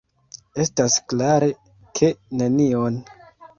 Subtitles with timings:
[0.63, 1.51] Estas klare,
[2.01, 2.11] ke
[2.43, 3.01] nenion!